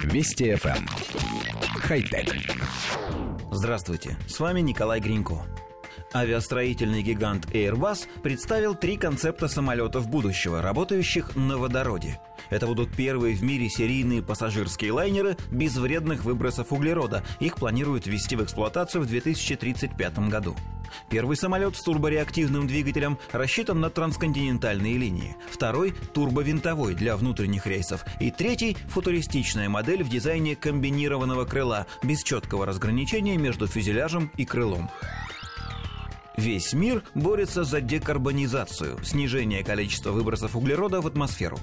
[0.00, 0.76] Вести FM.
[0.76, 0.86] Эм.
[1.80, 2.34] Хай-тек.
[3.50, 5.42] Здравствуйте, с вами Николай Гринько.
[6.14, 12.20] Авиастроительный гигант Airbus представил три концепта самолетов будущего, работающих на водороде.
[12.52, 17.24] Это будут первые в мире серийные пассажирские лайнеры без вредных выбросов углерода.
[17.40, 20.54] Их планируют ввести в эксплуатацию в 2035 году.
[21.08, 25.34] Первый самолет с турбореактивным двигателем рассчитан на трансконтинентальные линии.
[25.50, 28.04] Второй– турбовинтовой для внутренних рейсов.
[28.20, 34.90] И третий– футуристичная модель в дизайне комбинированного крыла, без четкого разграничения между фюзеляжем и крылом.
[36.36, 41.58] Весь мир борется за декарбонизацию, снижение количества выбросов углерода в атмосферу.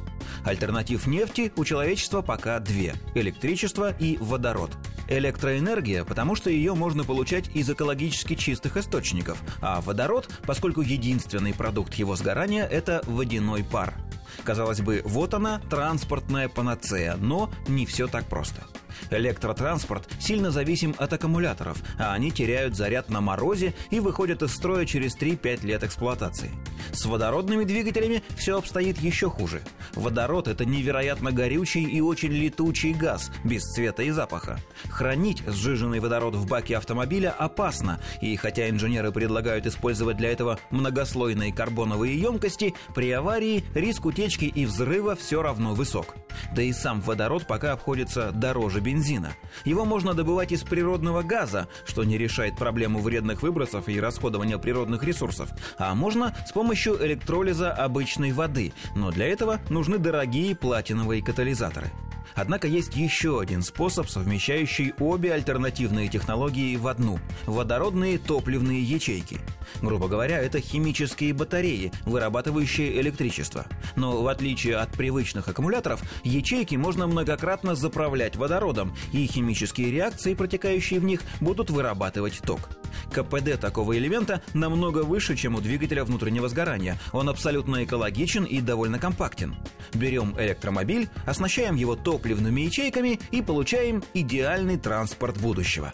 [0.45, 4.71] Альтернатив нефти у человечества пока две– электричество и водород.
[5.07, 11.95] Электроэнергия, потому что ее можно получать из экологически чистых источников, а водород, поскольку единственный продукт
[11.95, 13.95] его сгорания– это водяной пар.
[14.43, 18.63] Казалось бы, вот она, транспортная панацея, но не все так просто–
[19.11, 24.85] Электротранспорт сильно зависим от аккумуляторов, а они теряют заряд на морозе и выходят из строя
[24.85, 26.51] через 3-5 лет эксплуатации.
[26.91, 29.61] С водородными двигателями все обстоит еще хуже.
[29.95, 34.59] Водород– это невероятно горючий и очень летучий газ, без цвета и запаха.
[34.89, 41.53] Хранить сжиженный водород в баке автомобиля опасно, и хотя инженеры предлагают использовать для этого многослойные
[41.53, 46.15] карбоновые емкости, при аварии риск утечки и взрыва все равно высок.
[46.55, 49.33] Да и сам водород пока обходится дороже бензина.
[49.65, 55.03] Его можно добывать из природного газа, что не решает проблему вредных выбросов и расходования природных
[55.03, 55.49] ресурсов.
[55.77, 61.91] А можно с помощью электролиза обычной воды, но для этого нужны дорогие платиновые катализаторы.
[62.35, 69.39] Однако есть еще один способ, совмещающий обе альтернативные технологии в одну– водородные топливные ячейки.
[69.81, 73.65] Грубо говоря, это химические батареи, вырабатывающие электричество.
[73.95, 80.99] Но в отличие от привычных аккумуляторов, ячейки можно многократно заправлять водородом, и химические реакции, протекающие
[80.99, 82.78] в них, будут вырабатывать ток.
[83.11, 86.97] КПД такого элемента намного выше, чем у двигателя внутреннего сгорания.
[87.11, 89.55] Он абсолютно экологичен и довольно компактен.
[89.93, 95.91] Берем электромобиль, оснащаем его топливными ячейками и получаем идеальный транспорт будущего.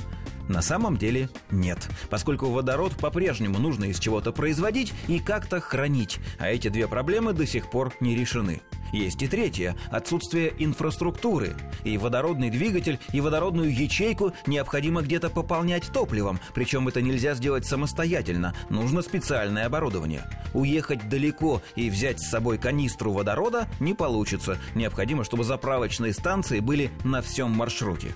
[0.48, 6.50] На самом деле нет, поскольку водород по-прежнему нужно из чего-то производить и как-то хранить, а
[6.50, 8.62] эти две проблемы до сих пор не решены.
[8.96, 11.58] Есть и третье– отсутствие инфраструктуры.
[11.84, 18.56] И водородный двигатель, и водородную ячейку необходимо где-то пополнять топливом, причем это нельзя сделать самостоятельно,
[18.70, 20.24] нужно специальное оборудование.
[20.54, 26.90] Уехать далеко и взять с собой канистру водорода не получится, необходимо, чтобы заправочные станции были
[27.04, 28.16] на всем маршруте.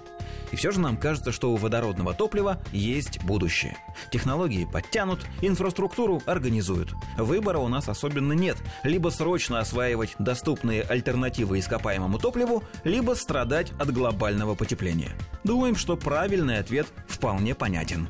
[0.51, 3.77] И все же нам кажется, что у водородного топлива есть будущее.
[4.11, 6.93] Технологии подтянут, инфраструктуру организуют.
[7.17, 8.57] Выбора у нас особенно нет.
[8.83, 15.11] Либо срочно осваивать доступные альтернативы ископаемому топливу, либо страдать от глобального потепления.
[15.43, 18.09] Думаем, что правильный ответ вполне понятен.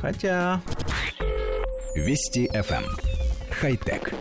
[0.00, 0.60] Хотя...
[1.94, 2.84] Вести FM.
[2.84, 2.96] Эм.
[3.50, 4.14] Хай-тек.